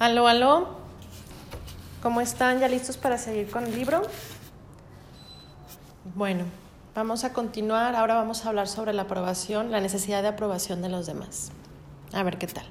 [0.00, 0.66] Aló, aló.
[2.02, 2.58] ¿Cómo están?
[2.58, 4.00] ¿Ya listos para seguir con el libro?
[6.14, 6.44] Bueno,
[6.94, 7.94] vamos a continuar.
[7.94, 11.52] Ahora vamos a hablar sobre la aprobación, la necesidad de aprobación de los demás.
[12.14, 12.64] A ver qué tal.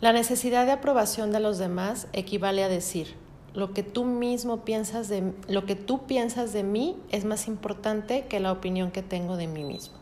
[0.00, 3.14] La necesidad de aprobación de los demás equivale a decir,
[3.54, 8.26] lo que tú mismo piensas de lo que tú piensas de mí es más importante
[8.26, 9.99] que la opinión que tengo de mí mismo.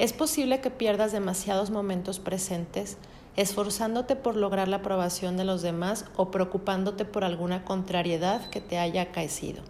[0.00, 2.96] Es posible que pierdas demasiados momentos presentes
[3.36, 8.78] esforzándote por lograr la aprobación de los demás o preocupándote por alguna contrariedad que te
[8.78, 9.62] haya acaecido.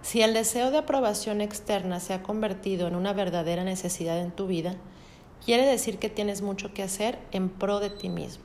[0.00, 4.46] Si el deseo de aprobación externa se ha convertido en una verdadera necesidad en tu
[4.46, 4.76] vida,
[5.44, 8.44] quiere decir que tienes mucho que hacer en pro de ti mismo.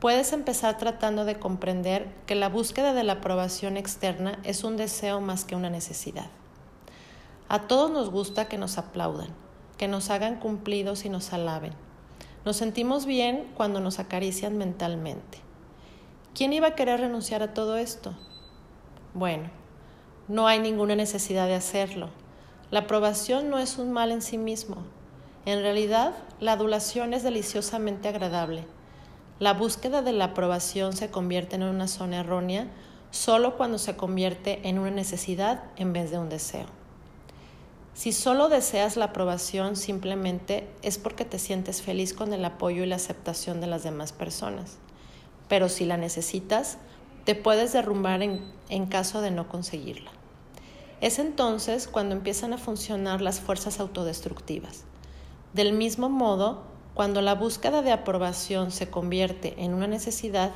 [0.00, 5.22] Puedes empezar tratando de comprender que la búsqueda de la aprobación externa es un deseo
[5.22, 6.28] más que una necesidad.
[7.48, 9.47] A todos nos gusta que nos aplaudan,
[9.78, 11.72] que nos hagan cumplidos y nos alaben.
[12.44, 15.38] Nos sentimos bien cuando nos acarician mentalmente.
[16.34, 18.14] ¿Quién iba a querer renunciar a todo esto?
[19.14, 19.50] Bueno,
[20.28, 22.10] no hay ninguna necesidad de hacerlo.
[22.70, 24.76] La aprobación no es un mal en sí mismo.
[25.46, 28.66] En realidad, la adulación es deliciosamente agradable.
[29.38, 32.66] La búsqueda de la aprobación se convierte en una zona errónea
[33.10, 36.77] solo cuando se convierte en una necesidad en vez de un deseo.
[37.98, 42.86] Si solo deseas la aprobación simplemente es porque te sientes feliz con el apoyo y
[42.86, 44.76] la aceptación de las demás personas.
[45.48, 46.78] Pero si la necesitas,
[47.24, 50.12] te puedes derrumbar en, en, caso de no conseguirla.
[51.00, 54.84] Es entonces cuando empiezan a funcionar las fuerzas autodestructivas.
[55.52, 56.62] Del mismo modo,
[56.94, 60.52] cuando la búsqueda de aprobación se convierte en una necesidad,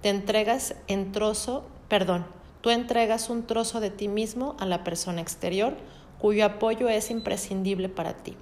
[0.00, 2.24] te entregas en trozo, perdón,
[2.62, 5.76] tú entregas un trozo de ti mismo a la persona exterior
[6.20, 8.36] cuyo apoyo es imprescindible para ti.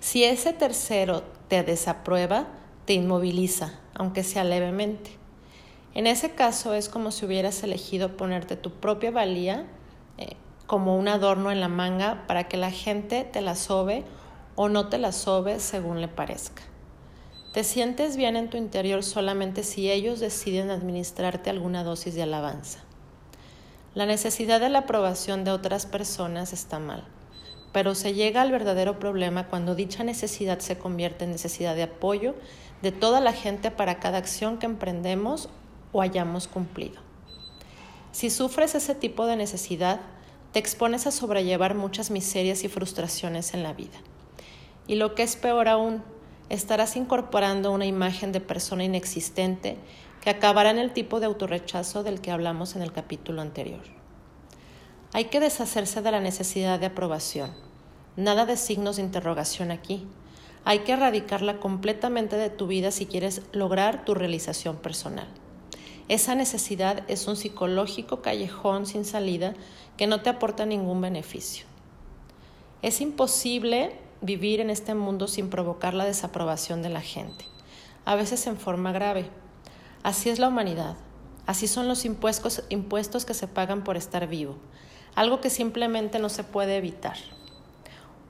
[0.00, 2.46] Si ese tercero te desaprueba,
[2.84, 5.10] te inmoviliza, aunque sea levemente.
[5.94, 9.66] En ese caso es como si hubieras elegido ponerte tu propia valía
[10.16, 10.36] eh,
[10.66, 14.04] como un adorno en la manga para que la gente te la sobe
[14.54, 16.62] o no te la sobe según le parezca.
[17.52, 22.80] Te sientes bien en tu interior solamente si ellos deciden administrarte alguna dosis de alabanza.
[23.98, 27.02] La necesidad de la aprobación de otras personas está mal,
[27.72, 32.36] pero se llega al verdadero problema cuando dicha necesidad se convierte en necesidad de apoyo
[32.80, 35.48] de toda la gente para cada acción que emprendemos
[35.90, 37.00] o hayamos cumplido.
[38.12, 39.98] Si sufres ese tipo de necesidad,
[40.52, 43.98] te expones a sobrellevar muchas miserias y frustraciones en la vida.
[44.86, 46.04] Y lo que es peor aún,
[46.50, 49.76] estarás incorporando una imagen de persona inexistente
[50.20, 53.82] que acabará en el tipo de autorrechazo del que hablamos en el capítulo anterior.
[55.12, 57.52] Hay que deshacerse de la necesidad de aprobación.
[58.16, 60.06] Nada de signos de interrogación aquí.
[60.64, 65.28] Hay que erradicarla completamente de tu vida si quieres lograr tu realización personal.
[66.08, 69.54] Esa necesidad es un psicológico callejón sin salida
[69.96, 71.66] que no te aporta ningún beneficio.
[72.80, 77.44] Es imposible vivir en este mundo sin provocar la desaprobación de la gente,
[78.04, 79.28] a veces en forma grave.
[80.02, 80.96] Así es la humanidad.
[81.48, 84.56] Así son los impuestos, que se pagan por estar vivo,
[85.14, 87.16] algo que simplemente no se puede evitar.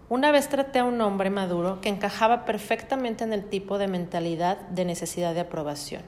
[0.09, 4.59] Una vez traté a un hombre maduro que encajaba perfectamente en el tipo de mentalidad
[4.69, 6.03] de necesidad de aprobación.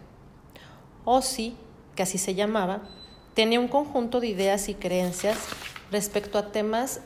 [1.04, 1.56] Ozzy,
[1.96, 2.82] que así se llamaba,
[3.34, 5.36] tenía un conjunto de ideas y creencias
[5.90, 7.00] respecto a temas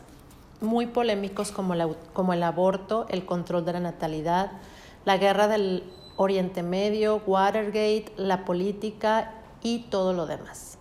[0.60, 1.72] muy polémicos como
[2.34, 4.52] el aborto, el control de la natalidad,
[5.06, 5.82] la guerra del
[6.16, 9.32] Oriente Medio, Watergate, la política
[9.62, 10.78] y todo lo demás.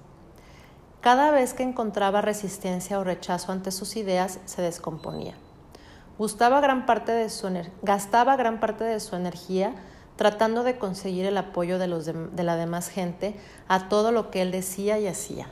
[1.02, 5.34] Cada vez que encontraba resistencia o rechazo ante sus ideas, se descomponía.
[6.20, 7.50] Gastaba gran parte de su,
[7.82, 9.74] gastaba gran parte de su energía
[10.16, 13.36] tratando de conseguir el apoyo de la demás gente
[13.68, 15.48] a todo lo que él decía y hacía.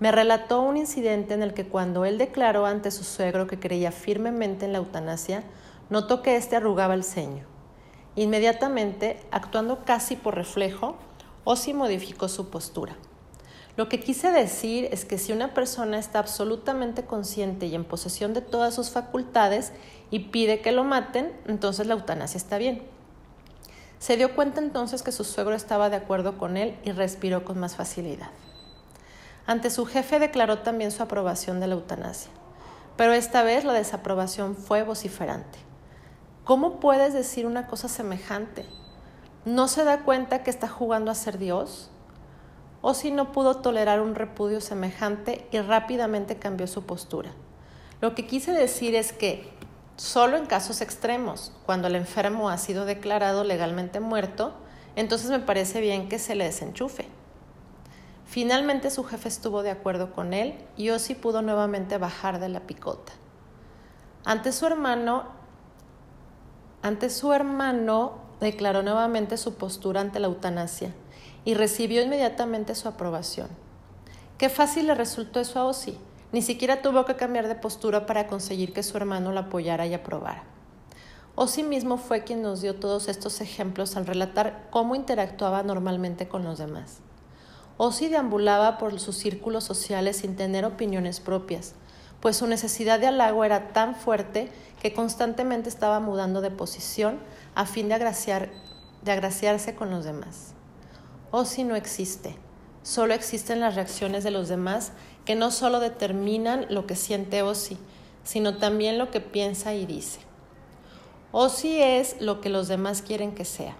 [0.00, 3.90] Me relató un incidente en el que cuando él declaró ante su suegro que creía
[3.90, 5.42] firmemente en la eutanasia,
[5.90, 7.57] notó que éste arrugaba el ceño.
[8.18, 10.96] Inmediatamente, actuando casi por reflejo,
[11.44, 12.96] Ozzy modificó su postura.
[13.76, 18.34] Lo que quise decir es que si una persona está absolutamente consciente y en posesión
[18.34, 19.72] de todas sus facultades
[20.10, 22.82] y pide que lo maten, entonces la eutanasia está bien.
[24.00, 27.60] Se dio cuenta entonces que su suegro estaba de acuerdo con él y respiró con
[27.60, 28.30] más facilidad.
[29.46, 32.32] Ante su jefe declaró también su aprobación de la eutanasia,
[32.96, 35.67] pero esta vez la desaprobación fue vociferante.
[36.48, 38.64] ¿Cómo puedes decir una cosa semejante?
[39.44, 41.90] ¿No se da cuenta que está jugando a ser Dios?
[42.80, 47.32] O si no pudo tolerar un repudio semejante y rápidamente cambió su postura.
[48.00, 49.52] Lo que quise decir es que
[49.98, 54.54] Solo en casos extremos, cuando el enfermo ha sido declarado legalmente muerto,
[54.96, 57.08] entonces me parece bien que se le desenchufe.
[58.24, 62.60] Finalmente su jefe estuvo de acuerdo con él y Ozzy pudo nuevamente bajar de la
[62.60, 63.12] picota.
[64.24, 65.37] Ante su hermano,
[66.82, 70.94] ante su hermano declaró nuevamente su postura ante la eutanasia
[71.44, 73.48] y recibió inmediatamente su aprobación.
[74.36, 75.98] Qué fácil le resultó eso a Ozzy.
[76.30, 79.94] Ni siquiera tuvo que cambiar de postura para conseguir que su hermano la apoyara y
[79.94, 80.44] aprobara.
[81.34, 86.44] Ozzy mismo fue quien nos dio todos estos ejemplos al relatar cómo interactuaba normalmente con
[86.44, 86.98] los demás.
[87.78, 91.74] Ozzy deambulaba por sus círculos sociales sin tener opiniones propias,
[92.20, 94.50] pues su necesidad de halago era tan fuerte
[94.80, 97.18] que constantemente estaba mudando de posición
[97.54, 98.50] a fin de, agraciar,
[99.02, 100.54] de agraciarse con los demás.
[101.30, 102.36] Ozzy no existe,
[102.82, 104.92] solo existen las reacciones de los demás
[105.24, 107.76] que no solo determinan lo que siente Ozzy,
[108.24, 110.20] sino también lo que piensa y dice.
[111.32, 113.76] Ozzy es lo que los demás quieren que sea.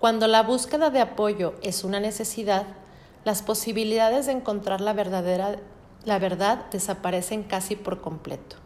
[0.00, 2.66] Cuando la búsqueda de apoyo es una necesidad,
[3.24, 5.60] las posibilidades de encontrar la verdadera
[6.04, 8.56] la verdad desaparecen casi por completo.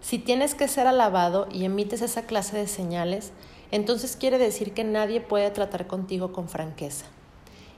[0.00, 3.32] Si tienes que ser alabado y emites esa clase de señales,
[3.70, 7.06] entonces quiere decir que nadie puede tratar contigo con franqueza.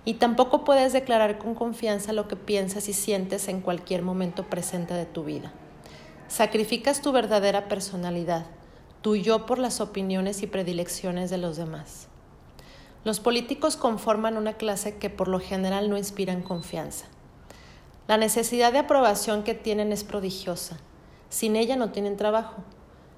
[0.04, 4.94] Y tampoco puedes declarar con confianza lo que piensas y sientes en cualquier momento presente
[4.94, 5.52] de tu vida.
[6.28, 8.46] Sacrificas tu verdadera personalidad,
[9.02, 12.08] tu yo por las opiniones y predilecciones de los demás.
[13.04, 17.06] Los políticos conforman una clase que por lo general no inspiran confianza.
[18.08, 20.78] La necesidad de aprobación que tienen es prodigiosa.
[21.28, 22.64] Sin ella no tienen trabajo.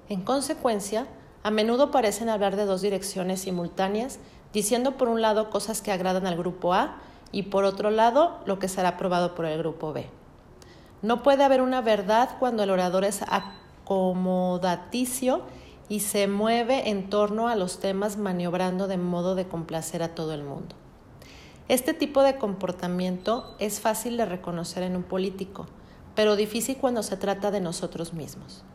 [0.09, 1.07] En consecuencia,
[1.43, 4.19] a menudo parecen hablar de dos direcciones simultáneas
[4.51, 6.97] diciendo por un lado cosas que agradan al grupo A
[7.31, 10.07] y por otro lado lo que será aprobado por el grupo B.
[11.01, 13.21] No puede haber una verdad cuando el orador es
[13.85, 15.43] acomodaticio
[15.87, 20.33] y se mueve en torno a los temas maniobrando de modo de complacer a todo
[20.33, 20.75] el mundo.
[21.71, 25.67] Este tipo de comportamiento es fácil de reconocer en un político,
[26.15, 28.65] pero difícil cuando se trata de nosotros mismos.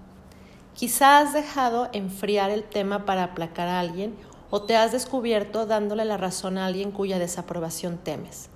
[0.73, 4.15] Quizá has dejado enfriar el tema para aplacar a alguien
[4.49, 8.49] o te has descubierto dándole la razón a alguien cuya desaprobación temes.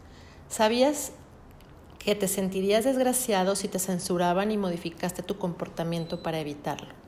[0.48, 1.12] ¿Sabías
[1.98, 6.99] que te sentirías desgraciado si te censuraban y modificaste tu comportamiento para evitarlo?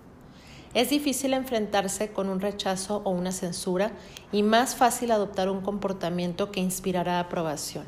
[0.74, 3.92] Es difícil enfrentarse con un rechazo o una censura
[4.32, 7.84] y más fácil adoptar un comportamiento que inspirará aprobación.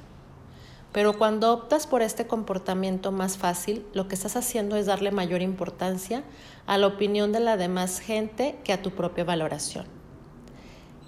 [0.93, 5.41] Pero cuando optas por este comportamiento más fácil, lo que estás haciendo es darle mayor
[5.41, 6.23] importancia
[6.67, 9.87] a la opinión de la demás gente que a tu propia valoración.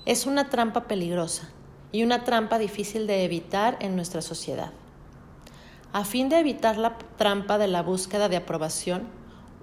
[0.07, 1.51] Es una trampa peligrosa
[1.93, 4.73] y una trampa difícil de evitar en nuestra sociedad.
[5.93, 9.07] A fin de evitar la trampa de la búsqueda de aprobación,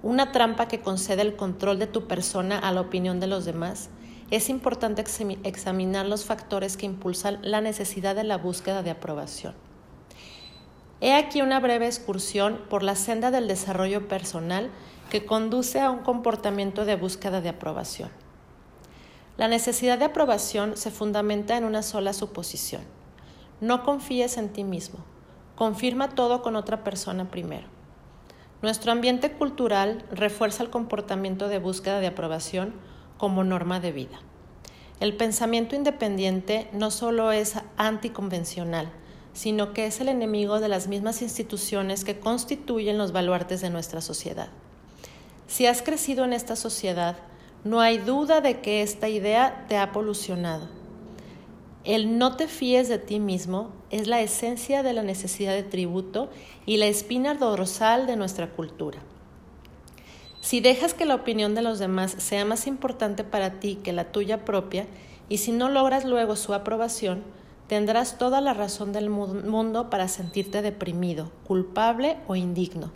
[0.04, 3.88] una trampa que concede el control de tu persona a la opinión de los demás,
[4.30, 5.02] es importante
[5.44, 9.54] examinar los factores que impulsan la necesidad de la búsqueda de aprobación.
[11.00, 14.70] He aquí una breve excursión por la senda del desarrollo personal
[15.08, 18.10] que conduce a un comportamiento de búsqueda de aprobación.
[19.38, 22.82] La necesidad de aprobación se fundamenta en una sola suposición.
[23.62, 24.98] No confíes en ti mismo.
[25.56, 27.73] Confirma todo con otra persona primero.
[28.64, 32.72] Nuestro ambiente cultural refuerza el comportamiento de búsqueda de aprobación
[33.18, 34.18] como norma de vida.
[35.00, 38.90] El pensamiento independiente no solo es anticonvencional,
[39.34, 44.00] sino que es el enemigo de las mismas instituciones que constituyen los baluartes de nuestra
[44.00, 44.48] sociedad.
[45.46, 47.18] Si has crecido en esta sociedad,
[47.64, 50.83] no hay duda de que esta idea te ha polucionado.
[51.84, 56.30] El no te fíes de ti mismo es la esencia de la necesidad de tributo
[56.64, 59.00] y la espina dorsal de nuestra cultura.
[60.40, 64.12] Si dejas que la opinión de los demás sea más importante para ti que la
[64.12, 64.86] tuya propia,
[65.28, 67.22] y si no logras luego su aprobación,
[67.66, 72.92] tendrás toda la razón del mundo para sentirte deprimido, culpable o indigno,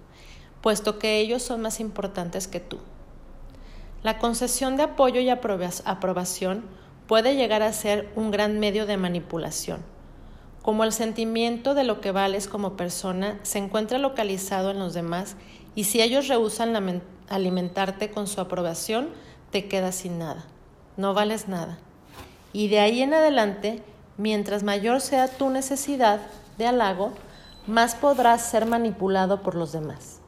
[0.62, 2.78] puesto que ellos son más importantes que tú.
[4.02, 6.64] La concesión de apoyo y aprobación
[7.08, 9.80] puede llegar a ser un gran medio de manipulación.
[10.62, 15.34] Como el sentimiento de lo que vales como persona se encuentra localizado en los demás
[15.74, 19.08] y si ellos rehusan alimentarte con su aprobación,
[19.50, 20.44] te quedas sin nada.
[20.98, 21.78] No vales nada.
[22.52, 23.82] Y de ahí en adelante,
[24.18, 26.20] mientras mayor sea tu necesidad
[26.58, 27.12] de halago,
[27.66, 30.20] más podrás ser manipulado por los demás.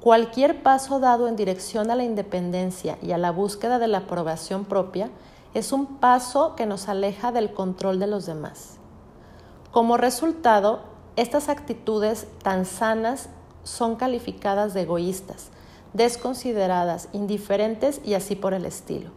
[0.00, 4.64] Cualquier paso dado en dirección a la independencia y a la búsqueda de la aprobación
[4.64, 5.10] propia
[5.54, 8.76] es un paso que nos aleja del control de los demás.
[9.72, 10.82] Como resultado,
[11.16, 13.28] estas actitudes tan sanas
[13.62, 15.48] son calificadas de egoístas,
[15.92, 19.10] desconsideradas, indiferentes y así por el estilo,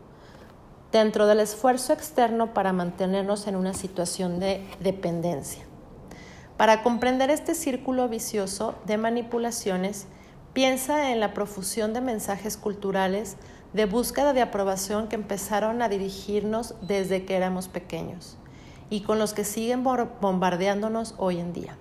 [0.91, 5.63] dentro del esfuerzo externo para mantenernos en una situación de dependencia.
[6.57, 10.07] Para comprender este círculo vicioso de manipulaciones,
[10.53, 13.37] piensa en la profusión de mensajes culturales
[13.73, 18.37] de búsqueda de aprobación que empezaron a dirigirnos desde que éramos pequeños
[18.89, 21.77] y con los que siguen bombardeándonos hoy en día.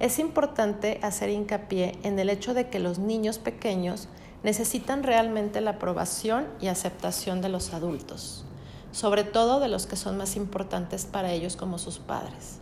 [0.00, 4.08] Es importante hacer hincapié en el hecho de que los niños pequeños
[4.42, 8.44] necesitan realmente la aprobación y aceptación de los adultos,
[8.92, 12.58] sobre todo de los que son más importantes para ellos como sus padres.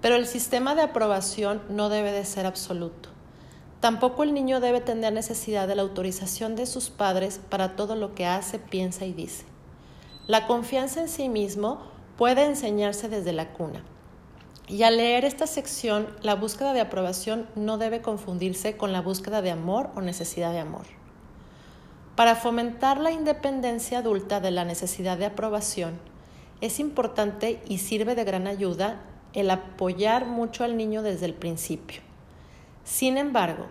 [0.00, 3.09] Pero el sistema de aprobación no debe de ser absoluto.
[3.80, 8.14] Tampoco el niño debe tener necesidad de la autorización de sus padres para todo lo
[8.14, 9.44] que hace, piensa y dice.
[10.26, 11.80] La confianza en sí mismo
[12.16, 13.82] puede enseñarse desde la cuna
[14.70, 19.42] y al leer esta sección, la búsqueda de aprobación no debe confundirse con la búsqueda
[19.42, 20.84] de amor o necesidad de amor.
[22.14, 25.98] Para fomentar la independencia adulta de la necesidad de aprobación,
[26.60, 32.00] es importante y sirve de gran ayuda el apoyar mucho al niño desde el principio.
[32.84, 33.66] Sin embargo,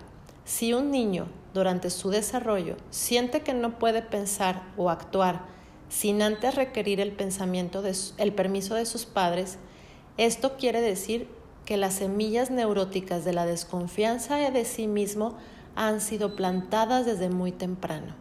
[0.45, 5.45] si un niño durante su desarrollo siente que no puede pensar o actuar
[5.89, 7.83] sin antes requerir el pensamiento
[8.17, 9.57] el permiso de sus padres,
[10.17, 11.27] esto quiere decir
[11.65, 15.35] que las semillas neuróticas de la desconfianza de sí mismo
[15.75, 18.15] han sido plantadas desde muy temprano.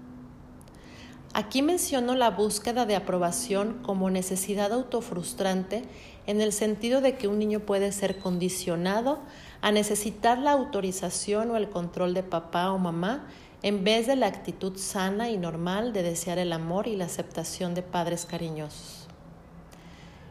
[1.35, 5.83] Aquí menciono la búsqueda de aprobación como necesidad autofrustrante
[6.26, 9.21] en el sentido de que un niño puede ser condicionado
[9.61, 13.27] a necesitar la autorización o el control de papá o mamá
[13.62, 17.75] en vez de la actitud sana y normal de desear el amor y la aceptación
[17.75, 19.09] de padres cariñosos.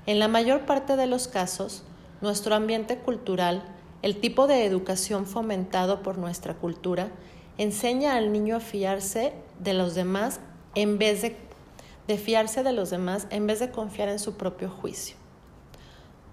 [0.05, 1.83] En la mayor parte de los casos,
[2.21, 3.63] nuestro ambiente cultural,
[4.01, 7.11] el tipo de educación fomentado por nuestra cultura,
[7.57, 10.39] enseña al niño a fiarse de los demás
[10.75, 15.17] en vez de, fiarse de los demás en vez de confiar en su propio juicio.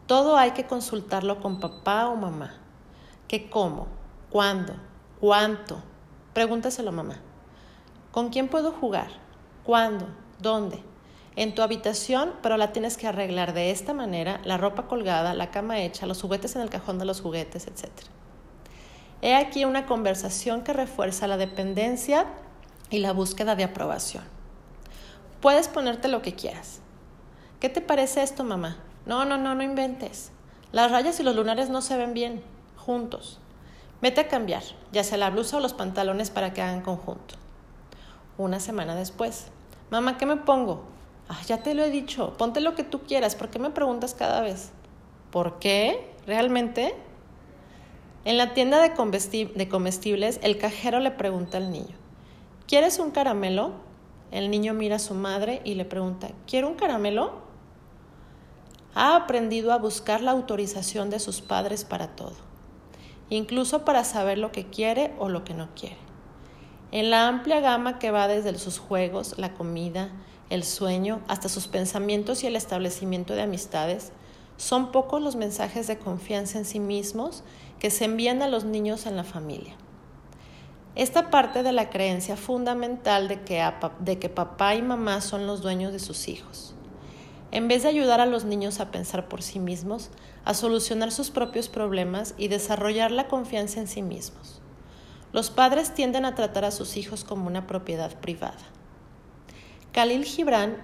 [0.06, 2.54] Todo hay que consultarlo con papá o mamá.
[3.34, 3.88] ¿Qué cómo?
[4.30, 4.76] ¿Cuándo?
[5.18, 5.82] ¿Cuánto?
[6.34, 7.16] Pregúntaselo mamá.
[8.12, 9.08] ¿Con quién puedo jugar?
[9.64, 10.06] ¿Cuándo?
[10.38, 10.80] ¿Dónde?
[11.34, 15.50] en tu habitación, pero la tienes que arreglar de esta manera, la ropa colgada, la
[15.50, 17.90] cama hecha, los juguetes en el cajón de los juguetes, etc.
[19.20, 22.26] He aquí una conversación que refuerza la dependencia
[22.88, 24.22] y la búsqueda de aprobación.
[25.40, 26.82] Puedes ponerte lo que quieras.
[27.58, 28.76] ¿Qué te parece esto, mamá?
[29.06, 30.30] No, no, no, no inventes.
[30.70, 32.53] Las rayas y los lunares no se ven bien
[32.84, 33.38] juntos.
[34.02, 34.62] Vete a cambiar,
[34.92, 37.36] ya sea la blusa o los pantalones para que hagan conjunto.
[38.36, 39.46] Una semana después.
[39.90, 40.84] Mamá, ¿qué me pongo?
[41.28, 44.14] Ah, ya te lo he dicho, ponte lo que tú quieras, ¿por qué me preguntas
[44.14, 44.70] cada vez?
[45.30, 46.12] ¿Por qué?
[46.26, 46.94] ¿Realmente?
[48.26, 48.92] En la tienda de,
[49.68, 51.96] comestibles, el cajero le pregunta al niño,
[52.66, 53.72] ¿quieres un caramelo?
[54.30, 57.42] El niño mira a su madre y le pregunta, ¿quiere un caramelo?
[58.94, 62.36] Ha aprendido a buscar la autorización de sus padres para todo,
[63.36, 65.96] incluso para saber lo que quiere o lo que no quiere.
[66.92, 70.10] En la amplia gama que va desde sus juegos, la comida,
[70.50, 74.12] el sueño, hasta sus pensamientos y el establecimiento de amistades,
[74.56, 77.42] son pocos los mensajes de confianza en sí mismos
[77.80, 79.74] que se envían a los niños en la familia.
[80.94, 83.64] Esta parte de la creencia fundamental de que,
[83.98, 86.74] de que papá y mamá son los dueños de sus hijos.
[87.50, 90.10] En vez de ayudar a los niños a pensar por sí mismos,
[90.44, 94.60] a solucionar sus propios problemas y desarrollar la confianza en sí mismos.
[95.32, 98.58] Los padres tienden a tratar a sus hijos como una propiedad privada.
[99.92, 100.76] Khalil Gibran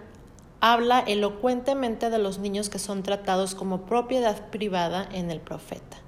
[0.61, 5.99] habla elocuentemente de los niños que son tratados como propiedad privada en el profeta.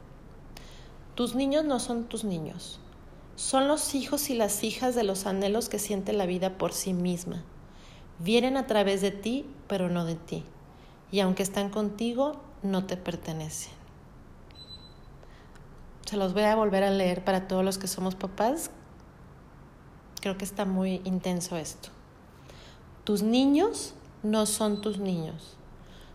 [1.15, 2.81] Tus niños no son tus niños,
[3.37, 6.93] son los hijos y las hijas de los anhelos que siente la vida por sí
[6.93, 7.45] misma.
[8.19, 10.45] Vienen a través de ti, pero no de ti.
[11.11, 13.73] Y aunque están contigo, no te pertenecen.
[16.07, 18.71] Se los voy a volver a leer para todos los que somos papás.
[20.21, 21.89] Creo que está muy intenso esto.
[23.05, 25.57] Tus niños no son tus niños,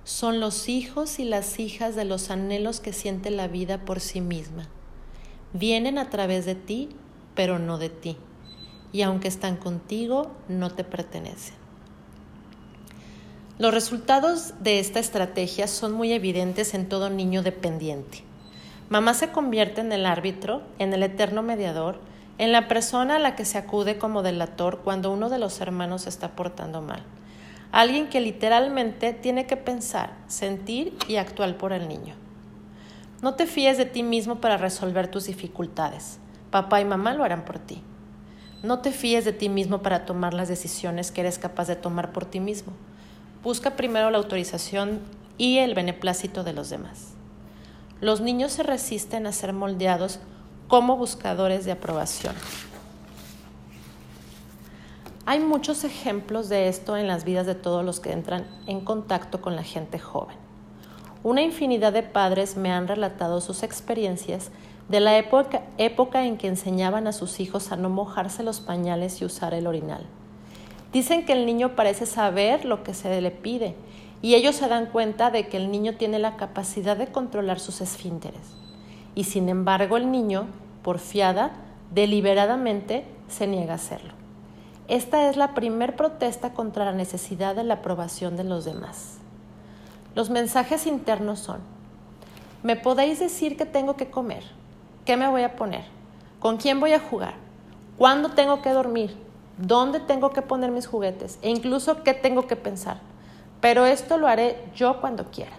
[0.05, 4.21] son los hijos y las hijas de los anhelos que siente la vida por sí
[4.21, 4.69] misma.
[5.51, 6.89] Vienen a través de ti,
[7.35, 8.17] pero no de ti.
[8.93, 11.55] Y aunque están contigo, no te pertenecen.
[13.59, 18.19] Los resultados de esta estrategia son muy evidentes en todo niño dependiente.
[18.89, 21.99] Mamá se convierte en el árbitro, en el eterno mediador,
[22.37, 26.05] en la persona a la que se acude como delator cuando uno de los hermanos
[26.05, 27.01] está portando mal.
[27.71, 32.13] Alguien que literalmente tiene que pensar, sentir y actuar por el niño.
[33.23, 36.19] No te fíes de ti mismo para resolver tus dificultades.
[36.51, 37.81] Papá y mamá lo harán por ti.
[38.61, 42.11] No te fíes de ti mismo para tomar las decisiones que eres capaz de tomar
[42.11, 42.73] por ti mismo.
[43.43, 44.99] Busca primero la autorización
[45.37, 47.13] y el beneplácito de los demás.
[48.01, 50.19] Los niños se resisten a ser moldeados
[50.67, 52.35] como buscadores de aprobación.
[55.25, 59.41] Hay muchos ejemplos de esto en las vidas de todos los que entran en contacto
[59.41, 60.37] con la gente joven.
[61.23, 64.51] Una infinidad de padres me han relatado sus experiencias
[64.87, 69.21] de la época, época, en que enseñaban a sus hijos a no mojarse los pañales
[69.21, 70.05] y usar el orinal.
[70.97, 73.75] Dicen que el niño parece saber lo que se le pide
[74.23, 77.81] y ellos se dan cuenta de que el niño tiene la capacidad de controlar sus
[77.81, 78.41] esfínteres.
[79.13, 80.47] Y sin embargo el niño,
[80.81, 81.51] porfiada,
[81.91, 84.11] deliberadamente se niega a hacerlo.
[84.87, 89.19] Esta es la primer protesta contra la necesidad de la aprobación de los demás.
[90.15, 91.59] Los mensajes internos son,
[92.63, 94.41] ¿me podéis decir qué tengo que comer?
[95.05, 95.83] ¿Qué me voy a poner?
[96.39, 97.35] ¿Con quién voy a jugar?
[97.99, 99.26] ¿Cuándo tengo que dormir?
[99.57, 101.39] ¿Dónde tengo que poner mis juguetes?
[101.41, 102.99] E incluso qué tengo que pensar.
[103.59, 105.53] Pero esto lo haré yo cuando quiera.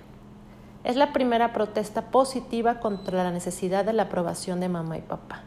[0.84, 5.42] Es la primera protesta positiva contra la necesidad de la aprobación de mamá y papá.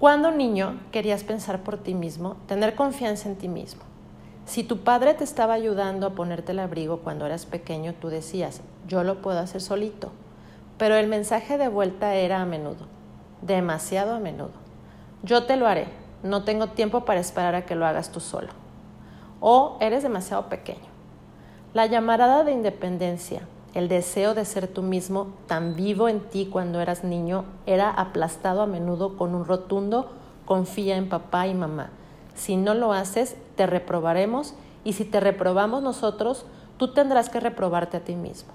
[0.00, 3.82] Cuando niño querías pensar por ti mismo, tener confianza en ti mismo.
[4.44, 8.60] Si tu padre te estaba ayudando a ponerte el abrigo cuando eras pequeño, tú decías,
[8.86, 10.12] yo lo puedo hacer solito.
[10.78, 12.86] Pero el mensaje de vuelta era a menudo,
[13.40, 14.52] demasiado a menudo.
[15.22, 15.88] Yo te lo haré,
[16.26, 18.48] no tengo tiempo para esperar a que lo hagas tú solo.
[19.40, 20.88] O eres demasiado pequeño.
[21.74, 23.42] La llamarada de independencia,
[23.74, 28.62] el deseo de ser tú mismo tan vivo en ti cuando eras niño era aplastado
[28.62, 30.10] a menudo con un rotundo
[30.46, 31.90] confía en papá y mamá.
[32.34, 34.54] Si no lo haces, te reprobaremos
[34.84, 36.46] y si te reprobamos nosotros,
[36.78, 38.52] tú tendrás que reprobarte a ti mismo.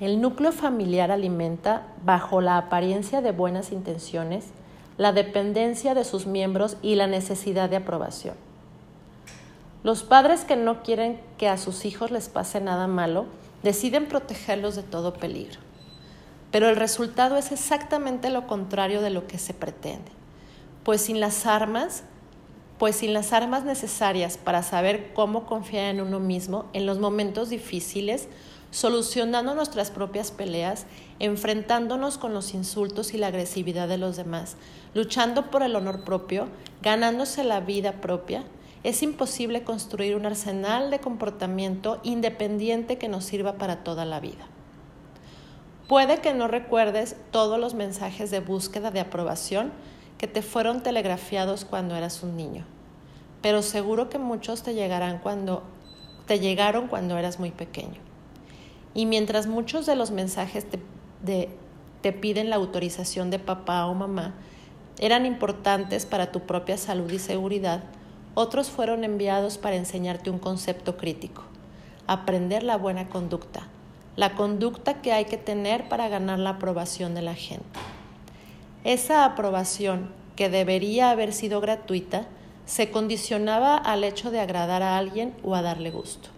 [0.00, 4.50] El núcleo familiar alimenta, bajo la apariencia de buenas intenciones,
[4.98, 8.34] la dependencia de sus miembros y la necesidad de aprobación.
[9.82, 13.26] Los padres que no quieren que a sus hijos les pase nada malo
[13.62, 15.58] deciden protegerlos de todo peligro.
[16.52, 20.12] Pero el resultado es exactamente lo contrario de lo que se pretende.
[20.84, 22.04] Pues sin las armas,
[22.78, 27.48] pues sin las armas necesarias para saber cómo confiar en uno mismo en los momentos
[27.48, 28.28] difíciles,
[28.70, 30.86] solucionando nuestras propias peleas,
[31.18, 34.56] enfrentándonos con los insultos y la agresividad de los demás,
[34.94, 36.48] luchando por el honor propio,
[36.82, 38.44] ganándose la vida propia,
[38.82, 44.44] es imposible construir un arsenal de comportamiento independiente que nos sirva para toda la vida.
[45.88, 49.72] Puede que no recuerdes todos los mensajes de búsqueda de aprobación
[50.18, 52.64] que te fueron telegrafiados cuando eras un niño,
[53.40, 55.62] pero seguro que muchos te llegarán cuando
[56.26, 58.00] te llegaron cuando eras muy pequeño.
[58.94, 61.48] Y mientras muchos de los mensajes te,
[62.00, 64.34] te piden la autorización de papá o mamá,
[64.98, 67.82] eran importantes para tu propia salud y seguridad,
[68.34, 71.42] otros fueron enviados para enseñarte un concepto crítico,
[72.06, 73.68] aprender la buena conducta,
[74.16, 77.78] la conducta que hay que tener para ganar la aprobación de la gente.
[78.84, 82.26] Esa aprobación, que debería haber sido gratuita,
[82.64, 86.30] se condicionaba al hecho de agradar a alguien o a darle gusto.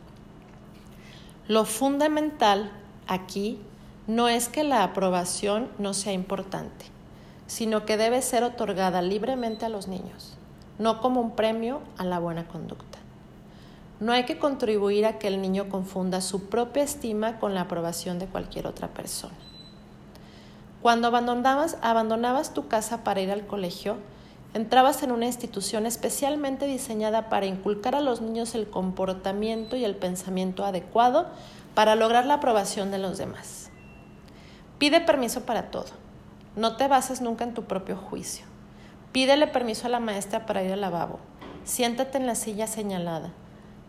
[1.46, 2.72] Lo fundamental
[3.06, 3.58] aquí
[4.06, 6.86] no es que la aprobación no sea importante,
[7.46, 10.36] sino que debe ser otorgada libremente a los niños
[10.78, 12.98] no como un premio a la buena conducta.
[14.00, 18.18] No hay que contribuir a que el niño confunda su propia estima con la aprobación
[18.18, 19.34] de cualquier otra persona.
[20.82, 23.96] Cuando abandonabas, abandonabas tu casa para ir al colegio,
[24.52, 29.96] entrabas en una institución especialmente diseñada para inculcar a los niños el comportamiento y el
[29.96, 31.28] pensamiento adecuado
[31.74, 33.70] para lograr la aprobación de los demás.
[34.78, 36.03] Pide permiso para todo.
[36.56, 38.46] No te bases nunca en tu propio juicio.
[39.10, 41.18] Pídele permiso a la maestra para ir al lavabo.
[41.64, 43.32] Siéntate en la silla señalada.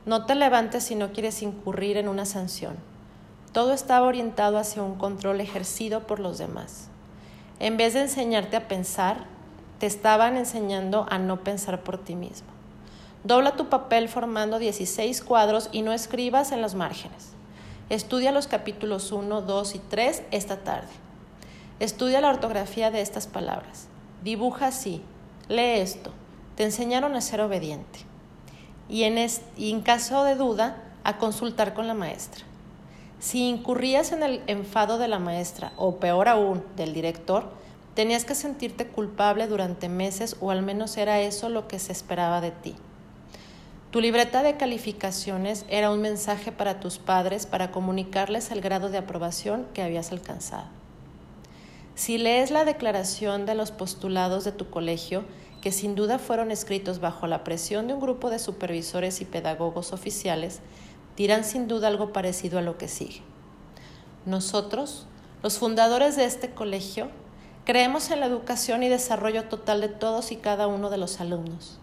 [0.07, 2.75] No te levantes si no quieres incurrir en una sanción.
[3.51, 6.89] Todo estaba orientado hacia un control ejercido por los demás.
[7.59, 9.25] En vez de enseñarte a pensar,
[9.79, 12.47] te estaban enseñando a no pensar por ti mismo.
[13.23, 17.29] Dobla tu papel formando 16 cuadros y no escribas en los márgenes.
[17.89, 21.04] Estudia los capítulos 1, 2 y 3 esta tarde.
[21.81, 23.87] Estudia la ortografía de estas palabras.
[24.23, 25.01] Dibuja así,
[25.49, 26.11] lee esto,
[26.55, 27.99] te enseñaron a ser obediente.
[28.87, 29.17] Y en,
[29.57, 32.45] y en caso de duda, a consultar con la maestra.
[33.19, 37.49] Si incurrías en el enfado de la maestra, o peor aún, del director,
[37.93, 42.39] tenías que sentirte culpable durante meses o al menos era eso lo que se esperaba
[42.39, 42.75] de ti.
[43.91, 48.97] Tu libreta de calificaciones era un mensaje para tus padres para comunicarles el grado de
[48.97, 50.84] aprobación que habías alcanzado.
[51.95, 55.23] Si lees la declaración de los postulados de tu colegio,
[55.61, 59.93] que sin duda fueron escritos bajo la presión de un grupo de supervisores y pedagogos
[59.93, 60.59] oficiales,
[61.15, 63.21] dirán sin duda algo parecido a lo que sigue.
[64.25, 65.07] Nosotros,
[65.41, 67.07] los fundadores de este colegio,
[67.63, 71.79] creemos en la educación y desarrollo total de todos y cada uno de los alumnos.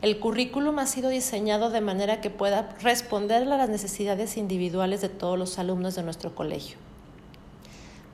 [0.00, 5.10] El currículum ha sido diseñado de manera que pueda responder a las necesidades individuales de
[5.10, 6.78] todos los alumnos de nuestro colegio.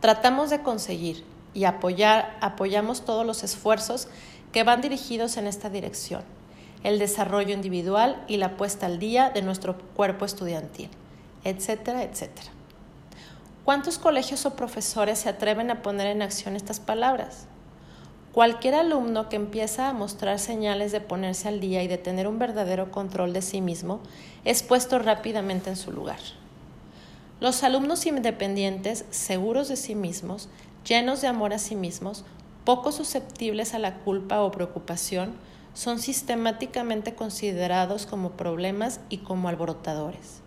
[0.00, 4.06] Tratamos de conseguir y apoyar, apoyamos todos los esfuerzos
[4.52, 6.22] que van dirigidos en esta dirección,
[6.84, 10.88] el desarrollo individual y la puesta al día de nuestro cuerpo estudiantil,
[11.42, 12.48] etcétera, etcétera.
[13.64, 17.46] ¿Cuántos colegios o profesores se atreven a poner en acción estas palabras?
[18.32, 22.38] Cualquier alumno que empieza a mostrar señales de ponerse al día y de tener un
[22.38, 23.98] verdadero control de sí mismo
[24.44, 26.20] es puesto rápidamente en su lugar.
[27.40, 30.48] Los alumnos independientes, seguros de sí mismos,
[30.84, 32.24] llenos de amor a sí mismos,
[32.64, 35.34] poco susceptibles a la culpa o preocupación,
[35.72, 40.40] son sistemáticamente considerados como problemas y como alborotadores.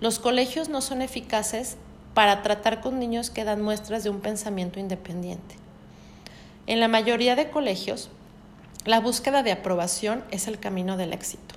[0.00, 1.78] Los colegios no son eficaces
[2.12, 5.56] para tratar con niños que dan muestras de un pensamiento independiente.
[6.66, 8.10] En la mayoría de colegios,
[8.84, 11.54] la búsqueda de aprobación es el camino del éxito.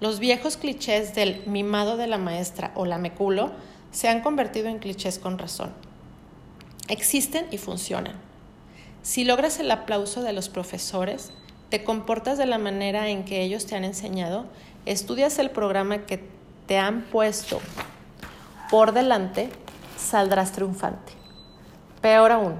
[0.00, 3.52] Los viejos clichés del mimado de la maestra o la meculo
[3.90, 5.72] se han convertido en clichés con razón.
[6.88, 8.30] Existen y funcionan
[9.02, 11.32] si logras el aplauso de los profesores,
[11.70, 14.44] te comportas de la manera en que ellos te han enseñado,
[14.84, 16.22] estudias el programa que
[16.66, 17.60] te han puesto
[18.70, 19.48] por delante,
[19.96, 21.12] saldrás triunfante.
[22.02, 22.56] Peor aún,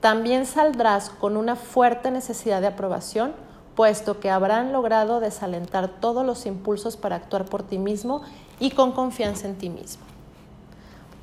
[0.00, 3.32] también saldrás con una fuerte necesidad de aprobación,
[3.80, 8.20] puesto que habrán logrado desalentar todos los impulsos para actuar por ti mismo
[8.58, 10.02] y con confianza en ti mismo.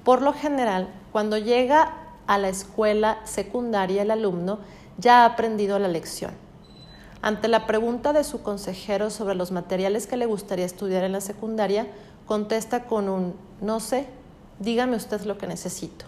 [0.04, 1.94] Por lo general, cuando llega
[2.26, 4.58] a la escuela secundaria el alumno
[4.98, 6.32] ya ha aprendido la lección.
[7.22, 11.22] Ante la pregunta de su consejero sobre los materiales que le gustaría estudiar en la
[11.22, 11.86] secundaria,
[12.26, 14.08] contesta con un no sé,
[14.58, 16.08] dígame usted lo que necesito.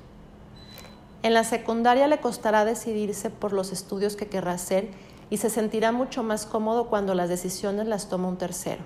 [1.21, 4.89] En la secundaria le costará decidirse por los estudios que querrá hacer
[5.29, 8.83] y se sentirá mucho más cómodo cuando las decisiones las toma un tercero.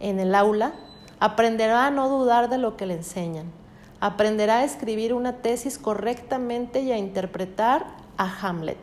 [0.00, 0.74] En el aula
[1.20, 3.50] aprenderá a no dudar de lo que le enseñan,
[4.00, 8.78] aprenderá a escribir una tesis correctamente y a interpretar a Hamlet.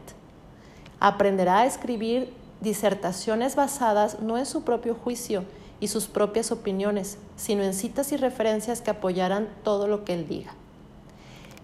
[1.00, 5.44] Aprenderá a escribir disertaciones basadas no en su propio juicio
[5.80, 10.28] y sus propias opiniones, sino en citas y referencias que apoyarán todo lo que él
[10.28, 10.54] diga.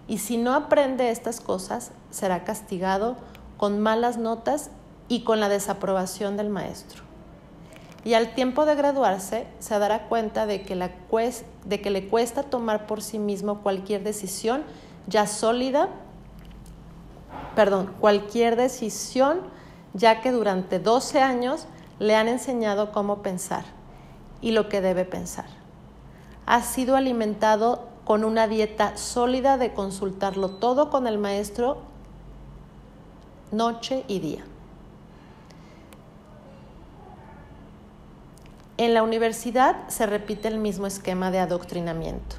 [0.08, 3.16] Y si no aprende estas cosas, será castigado
[3.58, 4.72] con malas notas
[5.10, 7.10] y con la desaprobación del maestro
[8.04, 10.76] y al tiempo de graduarse se dará cuenta de que,
[11.66, 14.64] de que le cuesta tomar por sí mismo cualquier decisión
[15.08, 15.90] ya sólida,
[17.56, 19.42] perdón, cualquier decisión
[19.94, 21.68] ya que durante 12 años
[22.00, 23.66] le han enseñado cómo pensar
[24.42, 25.48] y lo que debe pensar.
[26.46, 31.80] Ha sido alimentado con una dieta sólida de consultarlo todo con el maestro
[33.52, 34.49] noche y día.
[38.80, 42.38] En la universidad se repite el mismo esquema de adoctrinamiento.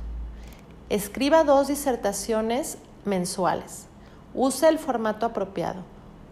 [0.89, 3.89] Escriba dos disertaciones mensuales.
[4.33, 5.83] Use el formato apropiado.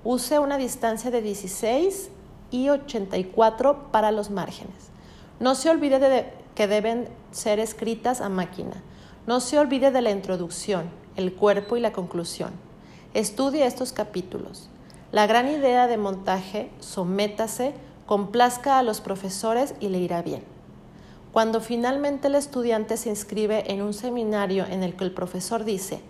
[0.05, 2.09] Use una distancia de 16
[2.51, 4.89] y 84 para los márgenes.
[5.41, 8.83] No se olvide de que deben ser escritas a máquina.
[9.27, 12.53] No se olvide de la introducción, el cuerpo y la conclusión.
[13.13, 14.71] Estudie estos capítulos.
[15.13, 17.75] La gran idea de montaje, sométase
[18.09, 20.43] complazca a los profesores y le irá bien.
[21.31, 26.01] Cuando finalmente el estudiante se inscribe en un seminario en el que el profesor dice,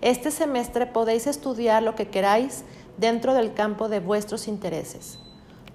[0.00, 2.64] este semestre podéis estudiar lo que queráis
[2.98, 5.20] dentro del campo de vuestros intereses.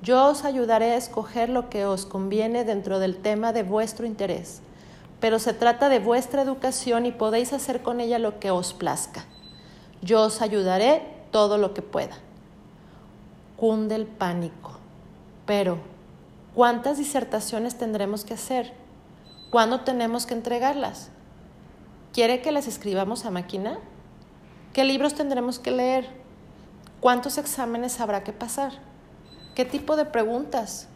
[0.04, 4.60] Yo os ayudaré a escoger lo que os conviene dentro del tema de vuestro interés,
[5.22, 9.24] pero se trata de vuestra educación y podéis hacer con ella lo que os plazca.
[10.02, 12.18] Yo os ayudaré todo lo que pueda.
[13.56, 14.79] Cunde el pánico.
[15.50, 15.80] Pero,
[16.54, 18.72] ¿cuántas disertaciones tendremos que hacer?
[19.50, 21.10] ¿Cuándo tenemos que entregarlas?
[22.14, 23.80] ¿Quiere que las escribamos a máquina?
[24.74, 26.08] ¿Qué libros tendremos que leer?
[27.00, 28.74] ¿Cuántos exámenes habrá que pasar?
[29.56, 30.88] ¿Qué tipo de preguntas?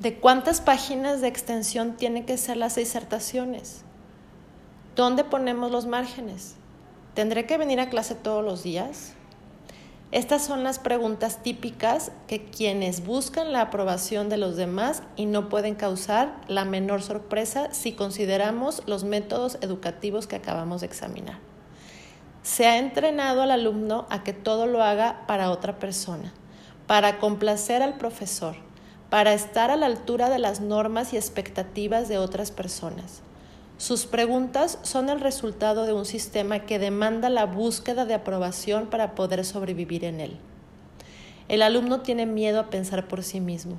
[0.00, 3.84] ¿De cuántas páginas de extensión tienen que ser las disertaciones?
[4.96, 6.56] ¿Dónde ponemos los márgenes?
[7.14, 9.14] ¿Tendré que venir a clase todos los días?
[10.10, 15.50] Estas son las preguntas típicas que quienes buscan la aprobación de los demás y no
[15.50, 21.38] pueden causar la menor sorpresa si consideramos los métodos educativos que acabamos de examinar.
[22.42, 26.32] Se ha entrenado al alumno a que todo lo haga para otra persona,
[26.86, 28.56] para complacer al profesor,
[29.10, 33.20] para estar a la altura de las normas y expectativas de otras personas.
[33.78, 39.14] Sus preguntas son el resultado de un sistema que demanda la búsqueda de aprobación para
[39.14, 40.36] poder sobrevivir en él.
[41.46, 43.78] El alumno tiene miedo a pensar por sí mismo.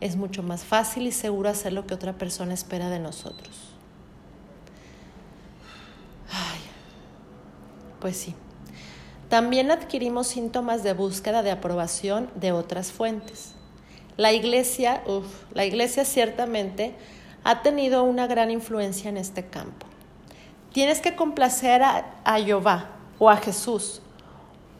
[0.00, 3.54] Es mucho más fácil y seguro hacer lo que otra persona espera de nosotros.
[6.30, 6.60] Ay,
[8.00, 8.34] pues sí.
[9.28, 13.52] También adquirimos síntomas de búsqueda de aprobación de otras fuentes.
[14.16, 16.94] La iglesia, uf, la iglesia ciertamente
[17.46, 19.86] ha tenido una gran influencia en este campo.
[20.72, 22.04] Tienes que complacer a,
[22.44, 24.02] Jehová o a Jesús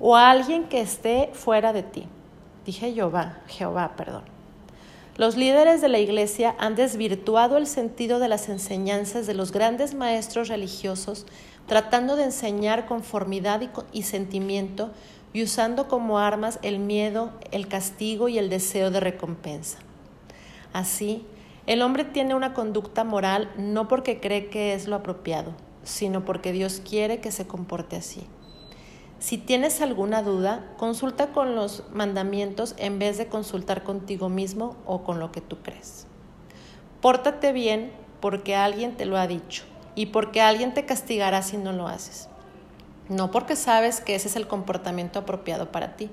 [0.01, 2.09] o a alguien que esté fuera de ti.
[2.65, 4.25] Dije Jehová, Jehová, perdón.
[5.17, 9.95] Los líderes de la Iglesia han desvirtuado el sentido de las enseñanzas de los grandes
[9.95, 11.25] maestros religiosos,
[11.69, 14.91] tratando de enseñar conformidad y, sentimiento
[15.33, 19.79] y usando como armas el miedo, el castigo y el deseo de recompensa.
[20.73, 21.25] Así,
[21.67, 25.53] el hombre tiene una conducta moral no porque cree que es lo apropiado,
[25.83, 28.27] sino porque Dios quiere que se comporte así.
[29.19, 35.03] Si tienes alguna duda, consulta con los mandamientos en vez de consultar contigo mismo o
[35.03, 36.07] con lo que tú crees.
[37.01, 39.65] Pórtate bien porque alguien te lo ha dicho
[39.97, 42.29] y porque alguien te castigará si no lo haces.
[43.09, 46.11] No porque sabes que ese es el comportamiento apropiado para ti.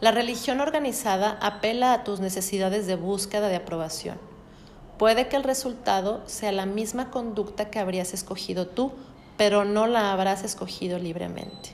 [0.00, 4.29] La religión organizada apela a tus necesidades de búsqueda de aprobación.
[5.00, 8.92] Puede que el resultado sea la misma conducta que habrías escogido tú,
[9.38, 11.70] pero no la habrás escogido libremente.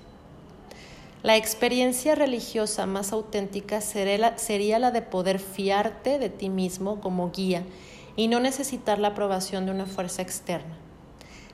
[1.25, 7.65] La experiencia religiosa más auténtica sería la de poder fiarte de ti mismo como guía
[8.15, 10.77] y no necesitar la aprobación de una fuerza externa.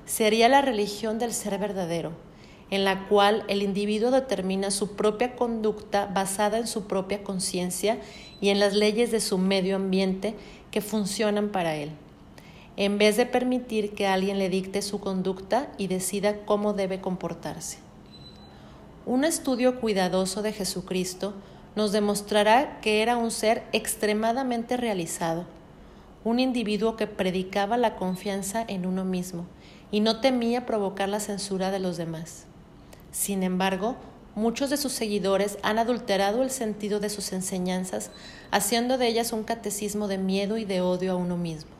[0.05, 2.13] Sería la religión del ser verdadero,
[2.69, 7.99] en la cual el individuo determina su propia conducta basada en su propia conciencia
[8.43, 10.35] y en las leyes de su medio ambiente
[10.73, 11.93] que funcionan para él,
[12.77, 17.79] en vez de permitir que alguien le dicte su conducta y decida cómo debe comportarse.
[19.07, 21.35] Un estudio cuidadoso de Jesucristo
[21.77, 25.45] nos demostrará que era un ser extremadamente realizado,
[26.25, 29.47] un individuo que predicaba la confianza en uno mismo
[29.91, 32.47] y no temía provocar la censura de los demás.
[33.11, 33.97] Sin embargo,
[34.35, 38.11] muchos de sus seguidores han adulterado el sentido de sus enseñanzas,
[38.53, 41.71] haciendo de ellas un catecismo de miedo y de odio a uno mismo.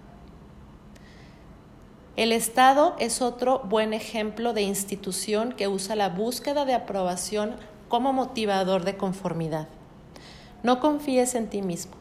[2.17, 7.55] El Estado es otro buen ejemplo de institución que usa la búsqueda de aprobación
[7.89, 9.69] como motivador de conformidad.
[10.63, 11.93] No confíes en ti mismo.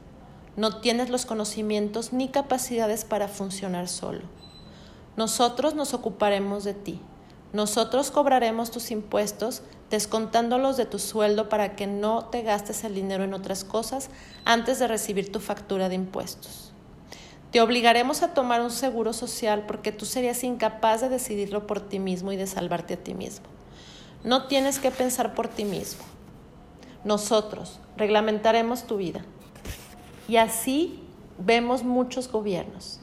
[0.55, 4.21] No tienes los conocimientos ni capacidades para funcionar solo.
[5.17, 6.99] Nosotros nos ocuparemos de ti.
[7.53, 13.25] Nosotros cobraremos tus impuestos descontándolos de tu sueldo para que no te gastes el dinero
[13.25, 14.09] en otras cosas
[14.45, 16.71] antes de recibir tu factura de impuestos.
[17.51, 21.99] Te obligaremos a tomar un seguro social porque tú serías incapaz de decidirlo por ti
[21.99, 23.47] mismo y de salvarte a ti mismo.
[24.23, 26.03] No tienes que pensar por ti mismo.
[27.03, 29.25] Nosotros reglamentaremos tu vida.
[30.29, 31.03] Y así
[31.37, 33.00] vemos muchos gobiernos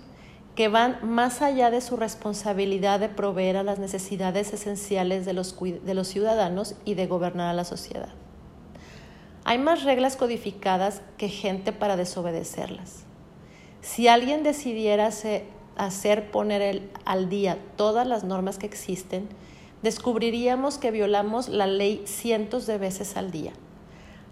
[0.58, 5.56] que van más allá de su responsabilidad de proveer a las necesidades esenciales de los,
[5.60, 8.08] de los ciudadanos y de gobernar a la sociedad.
[9.44, 13.04] Hay más reglas codificadas que gente para desobedecerlas.
[13.82, 15.08] Si alguien decidiera
[15.76, 19.28] hacer, poner al día todas las normas que existen,
[19.82, 23.52] descubriríamos que violamos la ley cientos de veces al día.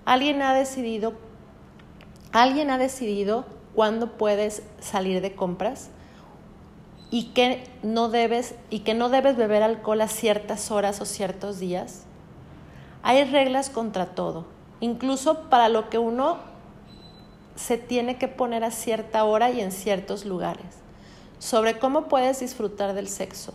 [0.05, 1.13] Alguien ha decidido,
[2.33, 5.91] alguien ha decidido cuándo puedes salir de compras
[7.17, 11.59] y que no debes y que no debes beber alcohol a ciertas horas o ciertos
[11.59, 12.03] días.
[13.03, 14.45] Hay reglas contra todo,
[14.81, 16.37] incluso para lo que uno
[17.55, 20.67] se tiene que poner a cierta hora y en ciertos lugares,
[21.39, 23.55] sobre cómo puedes disfrutar del sexo,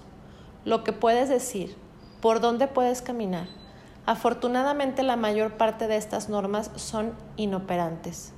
[0.65, 1.78] lo que puedes decir,
[2.19, 3.45] por dónde puedes caminar.
[4.08, 8.34] Afortunadamente la mayor parte de estas normas son inoperantes.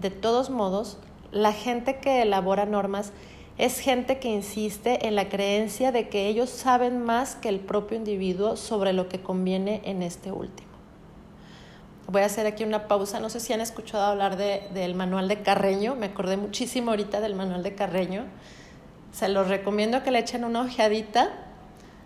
[0.00, 0.98] De todos modos,
[1.30, 3.12] la gente que elabora normas
[3.58, 7.96] es gente que insiste en la creencia de que ellos saben más que el propio
[7.96, 10.68] individuo sobre lo que conviene en este último.
[12.08, 13.18] Voy a hacer aquí una pausa.
[13.18, 15.96] No sé si han escuchado hablar de, del manual de Carreño.
[15.96, 18.24] Me acordé muchísimo ahorita del manual de Carreño.
[19.10, 21.30] Se los recomiendo que le echen una ojeadita.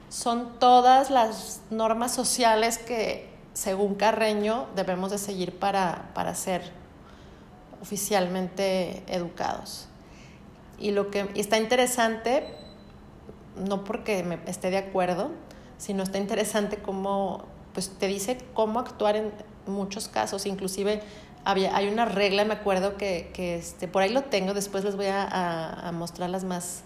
[0.09, 6.63] Son todas las normas sociales que, según Carreño, debemos de seguir para, para ser
[7.83, 9.90] oficialmente educados.
[10.81, 12.45] Y lo que está interesante,
[13.57, 15.31] no porque me esté de acuerdo,
[15.79, 19.33] sino está interesante cómo pues te dice cómo actuar en,
[19.67, 21.01] muchos casos, inclusive
[21.45, 24.97] había, hay una regla, me acuerdo que, que este, por ahí lo tengo, después les
[24.97, 26.83] voy a, a, mostrar las más,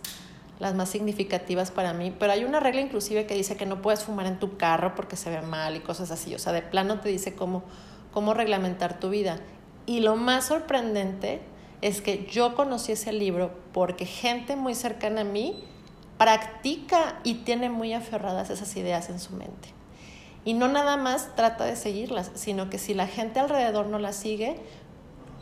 [0.58, 4.04] las más significativas para mí, pero hay una regla inclusive que dice que no puedes
[4.04, 7.00] fumar en tu carro porque se ve mal y cosas así, o sea, de plano
[7.00, 7.62] te dice cómo,
[8.12, 9.38] cómo reglamentar tu vida.
[9.86, 11.40] Y lo más sorprendente
[11.84, 15.62] es que yo conocí ese libro porque gente muy cercana a mí
[16.16, 19.68] practica y tiene muy aferradas esas ideas en su mente.
[20.46, 24.16] Y no nada más trata de seguirlas, sino que si la gente alrededor no las
[24.16, 24.56] sigue,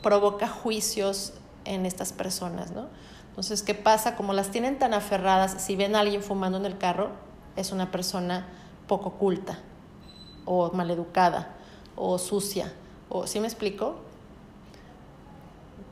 [0.03, 2.89] provoca juicios en estas personas, ¿no?
[3.29, 4.17] Entonces, ¿qué pasa?
[4.17, 7.11] Como las tienen tan aferradas, si ven a alguien fumando en el carro,
[7.55, 8.49] es una persona
[8.89, 9.61] poco culta,
[10.45, 11.55] o maleducada,
[11.95, 12.73] o sucia,
[13.09, 14.11] o ¿sí me explico?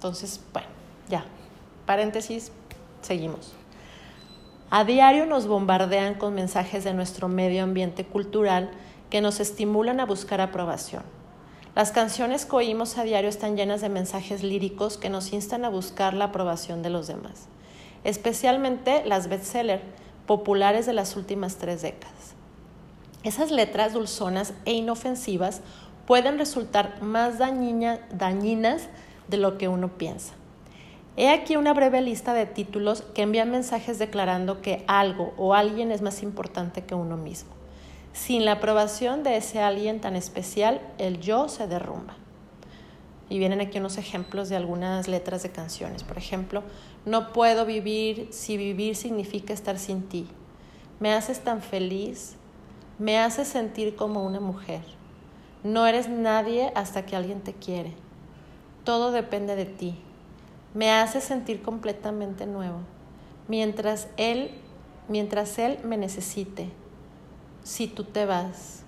[0.01, 0.69] Entonces, bueno,
[1.11, 1.27] ya.
[1.85, 2.53] Paréntesis,
[3.03, 3.53] seguimos.
[4.71, 8.71] A diario nos bombardean con mensajes de nuestro medio ambiente cultural
[9.11, 11.03] que nos estimulan a buscar aprobación.
[11.75, 15.69] Las canciones que oímos a diario están llenas de mensajes líricos que nos instan a
[15.69, 17.49] buscar la aprobación de los demás,
[18.03, 19.83] especialmente las bestseller
[20.27, 22.35] populares de las últimas tres décadas.
[23.23, 25.61] Esas letras dulzonas e inofensivas
[26.07, 28.89] pueden resultar más dañinas
[29.31, 30.35] de lo que uno piensa.
[31.16, 35.93] He aquí una breve lista de títulos que envían mensajes declarando que algo o alguien
[35.93, 37.51] es más importante que uno mismo.
[38.12, 42.16] Sin la aprobación de ese alguien tan especial, el yo se derrumba.
[43.29, 46.03] Y vienen aquí unos ejemplos de algunas letras de canciones.
[46.03, 46.62] Por ejemplo,
[47.05, 50.27] no puedo vivir si vivir significa estar sin ti.
[50.99, 52.37] Me haces tan feliz,
[52.99, 54.83] me haces sentir como una mujer.
[55.62, 57.95] No eres nadie hasta que alguien te quiere.
[58.85, 59.99] Todo depende de ti.
[60.75, 62.79] Me hace sentir completamente nuevo.
[63.49, 64.51] Mientras él,
[65.09, 66.71] mientras él me necesite,
[67.62, 68.83] si tú te vas.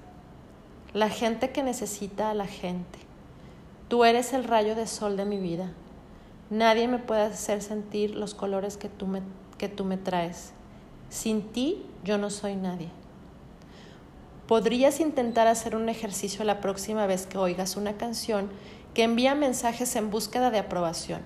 [0.92, 2.98] La gente que necesita a la gente.
[3.88, 5.72] Tú eres el rayo de sol de mi vida.
[6.50, 9.22] Nadie me puede hacer sentir los colores que tú me,
[9.58, 10.52] que tú me traes.
[11.08, 12.90] Sin ti yo no soy nadie.
[14.46, 18.50] Podrías intentar hacer un ejercicio la próxima vez que oigas una canción
[18.94, 21.22] que envía mensajes en búsqueda de aprobación.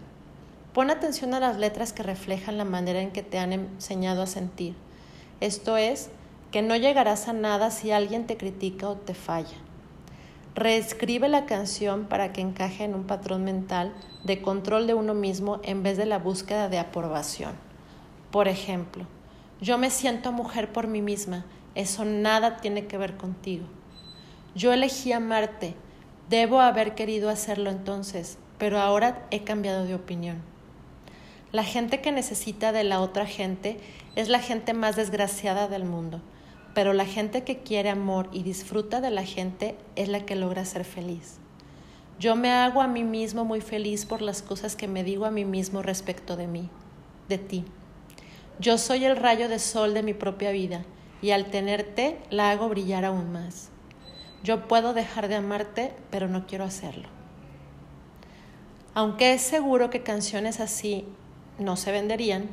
[0.72, 4.26] Pon atención a las letras que reflejan la manera en que te han enseñado a
[4.26, 4.74] sentir.
[5.40, 6.10] Esto es,
[6.52, 9.56] que no llegarás a nada si alguien te critica o te falla.
[10.54, 13.92] Reescribe la canción para que encaje en un patrón mental
[14.24, 17.52] de control de uno mismo en vez de la búsqueda de aprobación.
[18.30, 19.06] Por ejemplo,
[19.60, 23.66] yo me siento mujer por mí misma, eso nada tiene que ver contigo.
[24.54, 25.74] Yo elegí amarte,
[26.28, 30.42] Debo haber querido hacerlo entonces, pero ahora he cambiado de opinión.
[31.52, 33.78] La gente que necesita de la otra gente
[34.16, 36.20] es la gente más desgraciada del mundo,
[36.74, 40.64] pero la gente que quiere amor y disfruta de la gente es la que logra
[40.64, 41.38] ser feliz.
[42.18, 45.30] Yo me hago a mí mismo muy feliz por las cosas que me digo a
[45.30, 46.70] mí mismo respecto de mí,
[47.28, 47.64] de ti.
[48.58, 50.84] Yo soy el rayo de sol de mi propia vida
[51.22, 53.70] y al tenerte la hago brillar aún más.
[54.42, 57.08] Yo puedo dejar de amarte, pero no quiero hacerlo.
[58.94, 61.04] Aunque es seguro que canciones así
[61.58, 62.48] no se venderían,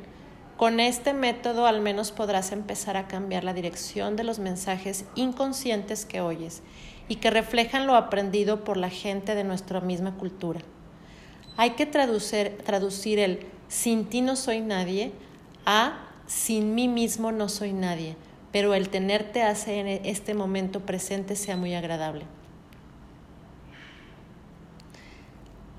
[0.58, 6.06] con este método al menos podrás empezar a cambiar la dirección de los mensajes inconscientes
[6.06, 6.62] que oyes
[7.08, 10.62] y que reflejan lo aprendido por la gente de nuestra misma cultura.
[11.58, 15.12] Hay que traducir, traducir el sin ti no soy nadie
[15.66, 18.16] a sin mí mismo no soy nadie,
[18.54, 22.24] pero el tenerte hace en este momento presente sea muy agradable.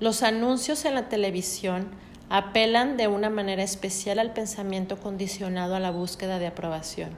[0.01, 1.87] Los anuncios en la televisión
[2.29, 7.11] apelan de una manera especial al pensamiento condicionado a la búsqueda de aprobación.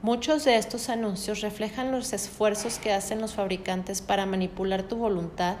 [0.00, 5.56] Muchos de estos anuncios reflejan los esfuerzos que hacen los fabricantes para manipular tu voluntad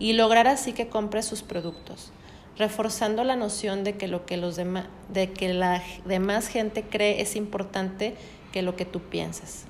[0.00, 2.10] y lograr así que compres sus productos,
[2.56, 7.36] reforzando la noción de que lo que, los de que la demás gente cree es
[7.36, 8.16] importante
[8.62, 9.64] lo que tú piensas.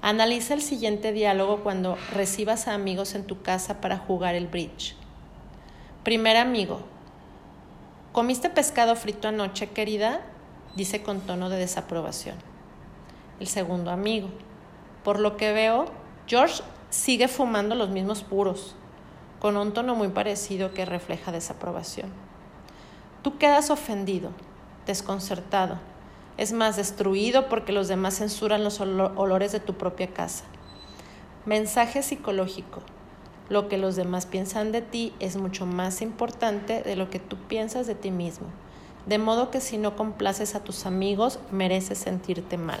[0.00, 4.94] Analiza el siguiente diálogo cuando recibas a amigos en tu casa para jugar el bridge.
[6.04, 6.80] Primer amigo,
[8.12, 10.20] ¿comiste pescado frito anoche, querida?
[10.76, 12.36] dice con tono de desaprobación.
[13.40, 14.28] El segundo amigo,
[15.02, 15.86] por lo que veo,
[16.28, 18.76] George sigue fumando los mismos puros,
[19.40, 22.12] con un tono muy parecido que refleja desaprobación.
[23.22, 24.30] Tú quedas ofendido,
[24.86, 25.78] desconcertado,
[26.38, 30.44] es más destruido porque los demás censuran los olores de tu propia casa.
[31.44, 32.80] Mensaje psicológico.
[33.48, 37.36] Lo que los demás piensan de ti es mucho más importante de lo que tú
[37.36, 38.46] piensas de ti mismo.
[39.06, 42.78] De modo que si no complaces a tus amigos, mereces sentirte mal.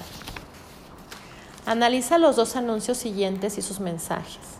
[1.66, 4.58] Analiza los dos anuncios siguientes y sus mensajes.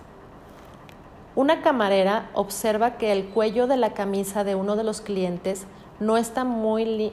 [1.37, 5.67] Una camarera observa que el cuello de la camisa de uno de los clientes
[6.01, 7.13] no está muy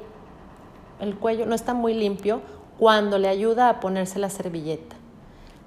[1.00, 2.41] el cuello no está muy limpio
[2.78, 4.96] cuando le ayuda a ponerse la servilleta.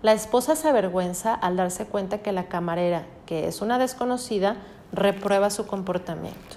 [0.03, 4.57] La esposa se avergüenza al darse cuenta que la camarera, que es una desconocida,
[4.93, 6.57] reprueba su comportamiento.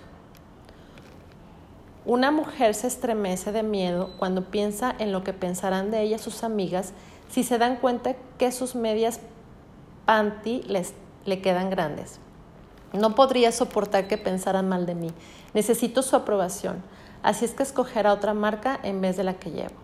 [2.06, 6.44] Una mujer se estremece de miedo cuando piensa en lo que pensarán de ella sus
[6.44, 6.94] amigas
[7.30, 9.20] si se dan cuenta que sus medias
[10.06, 10.64] panty
[11.26, 12.20] le quedan grandes.
[12.94, 15.12] No podría soportar que pensaran mal de mí.
[15.54, 16.84] Necesito su aprobación.
[17.24, 19.76] Así es que escogerá otra marca en vez de la que llevo.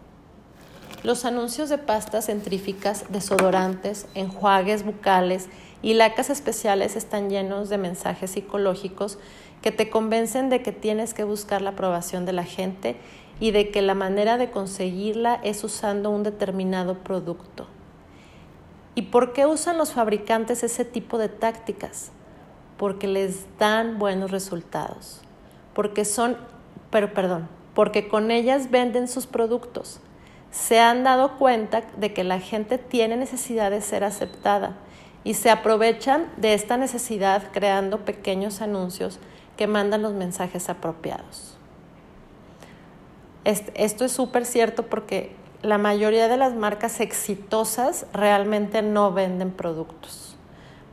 [1.03, 5.47] Los anuncios de pastas centríficas, desodorantes, enjuagues bucales
[5.81, 9.19] y lacas especiales están llenos de mensajes psicológicos
[9.61, 12.97] que te convencen de que tienes que buscar la aprobación de la gente
[13.39, 17.67] y de que la manera de conseguirla es usando un determinado producto.
[18.95, 22.11] ¿Y por qué usan los fabricantes ese tipo de tácticas?
[22.77, 25.21] Porque les dan buenos resultados,
[25.75, 26.37] porque son,
[26.91, 29.99] pero perdón, porque con ellas venden sus productos.
[30.51, 34.77] Se han dado cuenta de que la gente tiene necesidad de ser aceptada
[35.23, 39.19] y se aprovechan de esta necesidad creando pequeños anuncios
[39.57, 41.57] que mandan los mensajes apropiados.
[43.43, 50.35] Esto es súper cierto porque la mayoría de las marcas exitosas realmente no venden productos,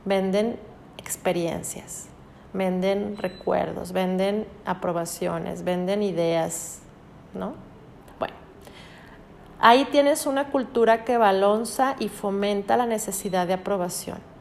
[0.05, 0.57] venden
[0.97, 2.07] experiencias,
[2.55, 6.79] venden recuerdos, venden aprobaciones, venden ideas,
[7.33, 7.53] ¿no?
[8.19, 8.35] Bueno,
[9.59, 14.35] ahí tienes una cultura que balonza y fomenta la necesidad de aprobación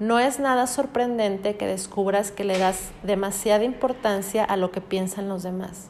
[0.00, 5.28] no es nada sorprendente que descubras que le das demasiada importancia a lo que piensan
[5.28, 5.88] los demás.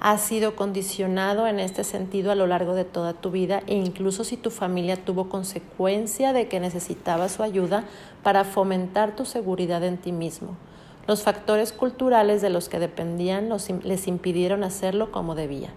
[0.00, 4.24] Has sido condicionado en este sentido a lo largo de toda tu vida e incluso
[4.24, 7.84] si tu familia tuvo consecuencia de que necesitaba su ayuda
[8.22, 10.58] para fomentar tu seguridad en ti mismo.
[11.06, 13.48] Los factores culturales de los que dependían
[13.82, 15.72] les impidieron hacerlo como debían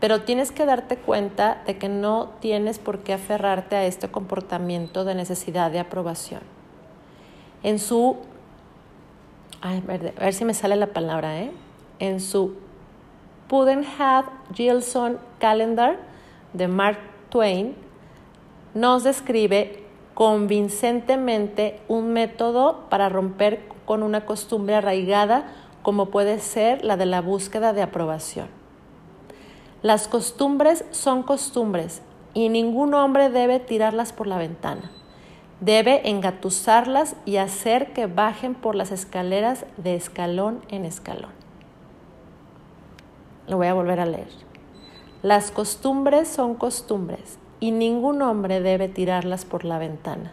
[0.00, 5.04] pero tienes que darte cuenta de que no tienes por qué aferrarte a este comportamiento
[5.04, 6.40] de necesidad de aprobación.
[7.62, 8.16] En su,
[9.60, 11.50] a ver, si me sale la palabra, ¿eh?
[11.98, 12.54] En su
[13.46, 15.98] Pudenhead Gilson Calendar
[16.54, 16.98] de Mark
[17.28, 17.76] Twain,
[18.72, 25.46] nos describe convincentemente un método para romper con una costumbre arraigada
[25.82, 28.46] como puede ser la de la búsqueda de aprobación.
[29.82, 32.00] Las costumbres son costumbres
[32.32, 34.92] y ningún hombre debe tirarlas por la ventana.
[35.58, 41.32] Debe engatusarlas y hacer que bajen por las escaleras de escalón en escalón.
[43.48, 44.30] Lo voy a volver a leer.
[45.24, 50.32] Las costumbres son costumbres y ningún hombre debe tirarlas por la ventana.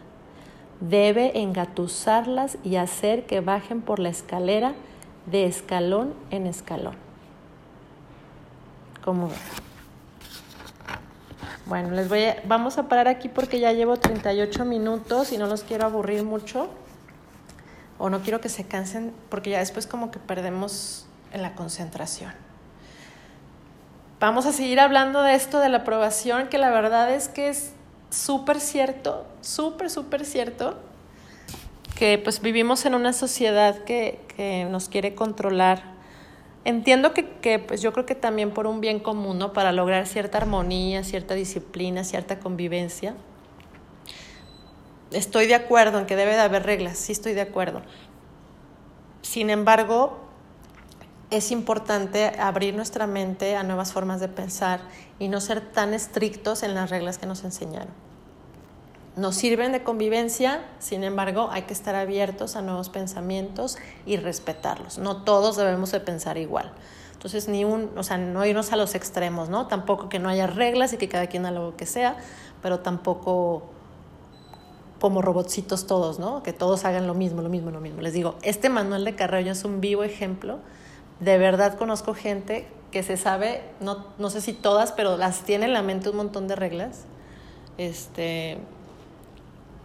[0.80, 4.74] Debe engatusarlas y hacer que bajen por la escalera
[5.26, 6.96] de escalón en escalón.
[11.66, 15.62] Bueno, les voy vamos a parar aquí porque ya llevo 38 minutos y no los
[15.62, 16.68] quiero aburrir mucho.
[17.98, 22.32] O no quiero que se cansen porque ya después como que perdemos la concentración.
[24.20, 27.72] Vamos a seguir hablando de esto de la aprobación, que la verdad es que es
[28.10, 30.76] súper cierto, súper, súper cierto,
[31.96, 35.98] que pues vivimos en una sociedad que, que nos quiere controlar
[36.68, 39.38] Entiendo que, pues yo creo que también por un bien común.
[39.54, 43.14] Para lograr cierta armonía, cierta disciplina, cierta convivencia.
[45.10, 47.80] Estoy de acuerdo en que debe de haber reglas, sí estoy de acuerdo.
[49.22, 50.27] Sin embargo,
[51.30, 54.80] es importante abrir nuestra mente a nuevas formas de pensar
[55.18, 58.08] y no ser tan estrictos en las reglas que nos enseñaron
[59.18, 63.76] nos sirven de convivencia, sin embargo, hay que estar abiertos a nuevos pensamientos
[64.06, 64.98] y respetarlos.
[64.98, 66.70] No todos debemos de pensar igual.
[67.14, 69.66] Entonces, ni un, o sea, no irnos a los extremos, ¿no?
[69.66, 72.16] Tampoco que no haya reglas y que cada quien haga lo que sea,
[72.62, 73.64] pero tampoco
[75.00, 76.44] como robotcitos todos, ¿no?
[76.44, 78.00] Que todos hagan lo mismo, lo mismo, lo mismo.
[78.02, 80.60] Les digo, este manual de Carreño es un vivo ejemplo.
[81.20, 85.66] De verdad conozco gente que se sabe, no, no sé si todas, pero las tiene
[85.66, 87.04] en la mente un montón de reglas.
[87.76, 88.58] Este,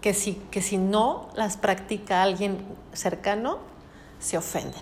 [0.02, 2.58] que si, que si no las practica alguien
[2.92, 3.60] cercano,
[4.20, 4.82] se ofenden.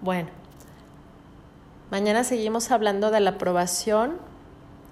[0.00, 0.28] Bueno,
[1.90, 4.18] mañana seguimos hablando de la aprobación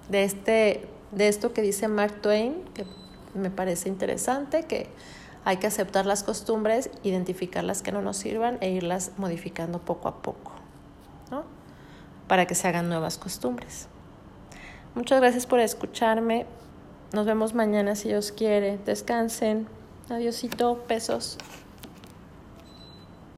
[0.09, 2.85] de, este, de esto que dice Mark Twain, que
[3.33, 4.89] me parece interesante, que
[5.43, 10.07] hay que aceptar las costumbres, identificar las que no nos sirvan e irlas modificando poco
[10.07, 10.53] a poco,
[11.29, 11.43] ¿no?
[12.27, 13.87] Para que se hagan nuevas costumbres.
[14.93, 16.45] Muchas gracias por escucharme.
[17.13, 18.77] Nos vemos mañana si Dios quiere.
[18.85, 19.67] Descansen.
[20.09, 21.37] Adiosito, besos.